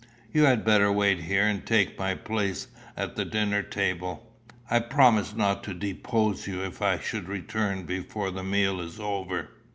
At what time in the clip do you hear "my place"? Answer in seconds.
1.99-2.65